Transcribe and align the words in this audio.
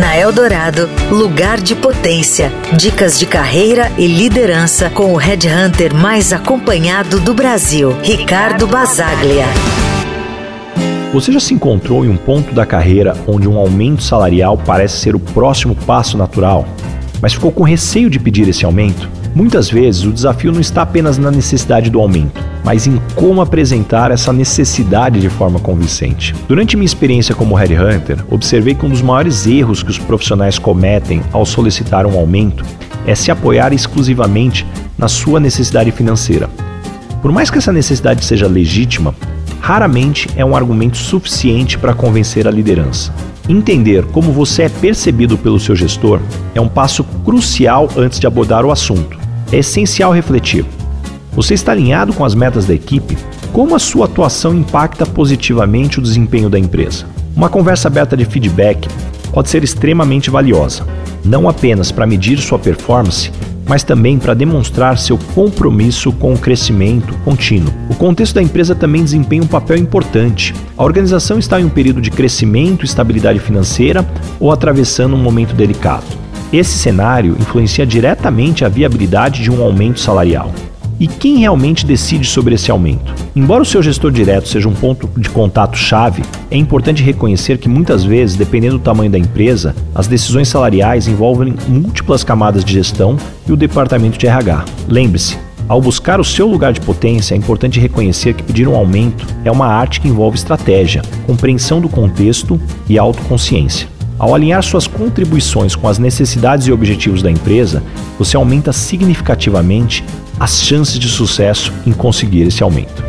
Na 0.00 0.16
Eldorado, 0.16 0.88
lugar 1.10 1.60
de 1.60 1.74
potência. 1.74 2.50
Dicas 2.74 3.18
de 3.18 3.26
carreira 3.26 3.92
e 3.98 4.06
liderança 4.06 4.88
com 4.88 5.12
o 5.12 5.16
headhunter 5.16 5.94
mais 5.94 6.32
acompanhado 6.32 7.20
do 7.20 7.34
Brasil, 7.34 7.94
Ricardo 8.02 8.66
Basaglia. 8.66 9.44
Você 11.12 11.30
já 11.30 11.38
se 11.38 11.52
encontrou 11.52 12.02
em 12.02 12.08
um 12.08 12.16
ponto 12.16 12.54
da 12.54 12.64
carreira 12.64 13.14
onde 13.26 13.46
um 13.46 13.58
aumento 13.58 14.02
salarial 14.02 14.56
parece 14.56 14.96
ser 14.96 15.14
o 15.14 15.20
próximo 15.20 15.74
passo 15.74 16.16
natural, 16.16 16.66
mas 17.20 17.34
ficou 17.34 17.52
com 17.52 17.62
receio 17.62 18.08
de 18.08 18.18
pedir 18.18 18.48
esse 18.48 18.64
aumento? 18.64 19.06
Muitas 19.34 19.68
vezes 19.68 20.04
o 20.04 20.12
desafio 20.12 20.50
não 20.50 20.62
está 20.62 20.80
apenas 20.80 21.18
na 21.18 21.30
necessidade 21.30 21.90
do 21.90 22.00
aumento, 22.00 22.42
mas 22.64 22.86
em 22.86 23.00
como 23.14 23.40
apresentar 23.40 24.10
essa 24.10 24.32
necessidade 24.32 25.20
de 25.20 25.28
forma 25.28 25.58
convincente. 25.58 26.34
Durante 26.48 26.76
minha 26.76 26.86
experiência 26.86 27.34
como 27.34 27.54
headhunter, 27.54 28.24
observei 28.30 28.74
que 28.74 28.84
um 28.84 28.90
dos 28.90 29.02
maiores 29.02 29.46
erros 29.46 29.82
que 29.82 29.90
os 29.90 29.98
profissionais 29.98 30.58
cometem 30.58 31.22
ao 31.32 31.44
solicitar 31.46 32.06
um 32.06 32.18
aumento 32.18 32.64
é 33.06 33.14
se 33.14 33.30
apoiar 33.30 33.72
exclusivamente 33.72 34.66
na 34.96 35.08
sua 35.08 35.40
necessidade 35.40 35.90
financeira. 35.90 36.48
Por 37.22 37.32
mais 37.32 37.50
que 37.50 37.58
essa 37.58 37.72
necessidade 37.72 38.24
seja 38.24 38.46
legítima, 38.46 39.14
raramente 39.60 40.28
é 40.36 40.44
um 40.44 40.56
argumento 40.56 40.96
suficiente 40.96 41.78
para 41.78 41.94
convencer 41.94 42.46
a 42.46 42.50
liderança. 42.50 43.12
Entender 43.48 44.04
como 44.06 44.32
você 44.32 44.62
é 44.62 44.68
percebido 44.68 45.36
pelo 45.36 45.58
seu 45.58 45.74
gestor 45.74 46.20
é 46.54 46.60
um 46.60 46.68
passo 46.68 47.02
crucial 47.24 47.88
antes 47.96 48.20
de 48.20 48.26
abordar 48.26 48.64
o 48.64 48.70
assunto. 48.70 49.18
É 49.50 49.58
essencial 49.58 50.12
refletir. 50.12 50.64
Você 51.32 51.54
está 51.54 51.70
alinhado 51.72 52.12
com 52.12 52.24
as 52.24 52.34
metas 52.34 52.66
da 52.66 52.74
equipe? 52.74 53.16
Como 53.52 53.74
a 53.74 53.78
sua 53.78 54.06
atuação 54.06 54.52
impacta 54.54 55.06
positivamente 55.06 55.98
o 55.98 56.02
desempenho 56.02 56.50
da 56.50 56.58
empresa? 56.58 57.06
Uma 57.36 57.48
conversa 57.48 57.86
aberta 57.86 58.16
de 58.16 58.24
feedback 58.24 58.88
pode 59.32 59.48
ser 59.48 59.62
extremamente 59.62 60.28
valiosa, 60.28 60.84
não 61.24 61.48
apenas 61.48 61.92
para 61.92 62.06
medir 62.06 62.38
sua 62.38 62.58
performance, 62.58 63.30
mas 63.64 63.84
também 63.84 64.18
para 64.18 64.34
demonstrar 64.34 64.98
seu 64.98 65.16
compromisso 65.32 66.10
com 66.10 66.34
o 66.34 66.38
crescimento 66.38 67.14
contínuo. 67.24 67.72
O 67.88 67.94
contexto 67.94 68.34
da 68.34 68.42
empresa 68.42 68.74
também 68.74 69.04
desempenha 69.04 69.44
um 69.44 69.46
papel 69.46 69.76
importante. 69.76 70.52
A 70.76 70.82
organização 70.82 71.38
está 71.38 71.60
em 71.60 71.64
um 71.64 71.68
período 71.68 72.00
de 72.00 72.10
crescimento 72.10 72.82
e 72.82 72.86
estabilidade 72.86 73.38
financeira 73.38 74.04
ou 74.40 74.50
atravessando 74.50 75.14
um 75.14 75.22
momento 75.22 75.54
delicado. 75.54 76.06
Esse 76.52 76.76
cenário 76.76 77.36
influencia 77.38 77.86
diretamente 77.86 78.64
a 78.64 78.68
viabilidade 78.68 79.40
de 79.40 79.52
um 79.52 79.62
aumento 79.62 80.00
salarial. 80.00 80.52
E 81.00 81.06
quem 81.06 81.38
realmente 81.38 81.86
decide 81.86 82.28
sobre 82.28 82.56
esse 82.56 82.70
aumento? 82.70 83.14
Embora 83.34 83.62
o 83.62 83.64
seu 83.66 83.82
gestor 83.82 84.10
direto 84.10 84.46
seja 84.46 84.68
um 84.68 84.74
ponto 84.74 85.08
de 85.18 85.30
contato 85.30 85.74
chave, 85.74 86.22
é 86.50 86.58
importante 86.58 87.02
reconhecer 87.02 87.56
que 87.56 87.70
muitas 87.70 88.04
vezes, 88.04 88.36
dependendo 88.36 88.76
do 88.76 88.84
tamanho 88.84 89.10
da 89.10 89.16
empresa, 89.16 89.74
as 89.94 90.06
decisões 90.06 90.48
salariais 90.48 91.08
envolvem 91.08 91.54
múltiplas 91.66 92.22
camadas 92.22 92.62
de 92.62 92.74
gestão 92.74 93.16
e 93.48 93.52
o 93.52 93.56
departamento 93.56 94.18
de 94.18 94.26
RH. 94.26 94.66
Lembre-se, 94.86 95.38
ao 95.66 95.80
buscar 95.80 96.20
o 96.20 96.24
seu 96.24 96.46
lugar 96.46 96.74
de 96.74 96.82
potência, 96.82 97.34
é 97.34 97.38
importante 97.38 97.80
reconhecer 97.80 98.34
que 98.34 98.42
pedir 98.42 98.68
um 98.68 98.76
aumento 98.76 99.26
é 99.42 99.50
uma 99.50 99.68
arte 99.68 100.02
que 100.02 100.08
envolve 100.08 100.36
estratégia, 100.36 101.00
compreensão 101.26 101.80
do 101.80 101.88
contexto 101.88 102.60
e 102.86 102.98
autoconsciência. 102.98 103.88
Ao 104.18 104.34
alinhar 104.34 104.62
suas 104.62 104.86
contribuições 104.86 105.74
com 105.74 105.88
as 105.88 105.98
necessidades 105.98 106.66
e 106.66 106.72
objetivos 106.72 107.22
da 107.22 107.30
empresa, 107.30 107.82
você 108.18 108.36
aumenta 108.36 108.70
significativamente 108.70 110.04
as 110.40 110.62
chances 110.62 110.98
de 110.98 111.08
sucesso 111.08 111.70
em 111.86 111.92
conseguir 111.92 112.42
esse 112.42 112.62
aumento. 112.62 113.04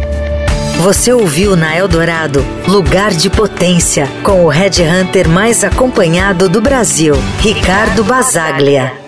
Você 0.82 1.14
ouviu 1.14 1.56
na 1.56 1.78
Eldorado 1.78 2.46
Lugar 2.68 3.12
de 3.12 3.30
Potência, 3.30 4.08
com 4.24 4.46
o 4.46 4.50
Red 4.50 4.82
Hunter 4.82 5.30
mais 5.30 5.64
acompanhado 5.64 6.50
do 6.50 6.60
Brasil, 6.60 7.16
Ricardo 7.40 8.04
Basaglia. 8.04 9.01